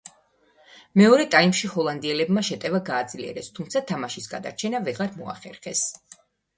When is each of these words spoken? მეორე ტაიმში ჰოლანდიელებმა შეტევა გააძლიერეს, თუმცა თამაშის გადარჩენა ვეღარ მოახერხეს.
მეორე 1.01 1.27
ტაიმში 1.35 1.69
ჰოლანდიელებმა 1.75 2.45
შეტევა 2.49 2.81
გააძლიერეს, 2.89 3.53
თუმცა 3.61 3.85
თამაშის 3.95 4.31
გადარჩენა 4.35 4.85
ვეღარ 4.91 5.17
მოახერხეს. 5.23 5.89